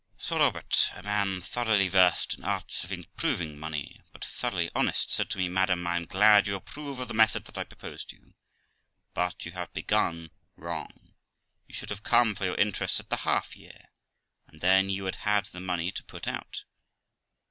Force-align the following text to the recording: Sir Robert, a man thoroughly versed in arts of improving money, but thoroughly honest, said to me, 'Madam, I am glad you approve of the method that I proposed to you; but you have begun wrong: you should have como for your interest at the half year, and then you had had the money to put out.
Sir 0.17 0.39
Robert, 0.39 0.89
a 0.95 1.03
man 1.03 1.41
thoroughly 1.41 1.87
versed 1.87 2.33
in 2.33 2.43
arts 2.43 2.83
of 2.83 2.91
improving 2.91 3.59
money, 3.59 4.01
but 4.11 4.25
thoroughly 4.25 4.71
honest, 4.73 5.11
said 5.11 5.29
to 5.29 5.37
me, 5.37 5.47
'Madam, 5.47 5.85
I 5.85 5.95
am 5.95 6.05
glad 6.05 6.47
you 6.47 6.55
approve 6.55 6.97
of 6.99 7.07
the 7.07 7.13
method 7.13 7.45
that 7.45 7.55
I 7.55 7.65
proposed 7.65 8.09
to 8.09 8.15
you; 8.15 8.33
but 9.13 9.45
you 9.45 9.51
have 9.51 9.71
begun 9.75 10.31
wrong: 10.55 11.13
you 11.67 11.75
should 11.75 11.91
have 11.91 12.01
como 12.01 12.33
for 12.33 12.45
your 12.45 12.55
interest 12.55 12.99
at 12.99 13.09
the 13.11 13.17
half 13.17 13.55
year, 13.55 13.89
and 14.47 14.59
then 14.61 14.89
you 14.89 15.05
had 15.05 15.17
had 15.17 15.45
the 15.45 15.59
money 15.61 15.91
to 15.91 16.03
put 16.03 16.27
out. 16.27 16.63